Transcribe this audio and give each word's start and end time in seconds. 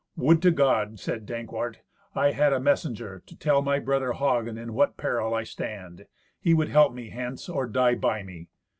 "Would 0.17 0.41
to 0.41 0.49
God," 0.49 0.97
said 0.99 1.27
Dankwart, 1.27 1.81
"I 2.15 2.31
had 2.31 2.53
a 2.53 2.59
messenger 2.59 3.21
to 3.23 3.37
tell 3.37 3.61
my 3.61 3.77
brother 3.77 4.13
Hagen 4.13 4.57
in 4.57 4.73
what 4.73 4.97
peril 4.97 5.35
I 5.35 5.43
stand! 5.43 6.07
He 6.39 6.55
would 6.55 6.69
help 6.69 6.91
me 6.91 7.11
hence, 7.11 7.47
or 7.47 7.67
die 7.67 7.93
by 7.93 8.23
me." 8.23 8.47